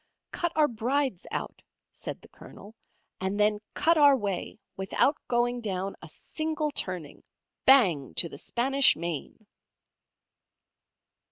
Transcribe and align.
"Cut 0.31 0.51
our 0.55 0.67
Brides 0.67 1.27
out," 1.29 1.61
said 1.91 2.23
the 2.23 2.27
Colonel, 2.27 2.73
"and 3.19 3.39
then 3.39 3.59
cut 3.75 3.99
our 3.99 4.17
way, 4.17 4.57
without 4.75 5.15
going 5.27 5.61
down 5.61 5.95
a 6.01 6.09
single 6.09 6.71
turning, 6.71 7.21
Bang 7.65 8.15
to 8.15 8.27
the 8.27 8.39
Spanish 8.39 8.95
Main!" 8.95 9.45